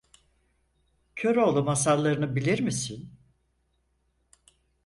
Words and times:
Köroğlu 1.15 1.63
masallarını 1.63 2.35
bilir 2.35 2.59
misin? 2.59 3.13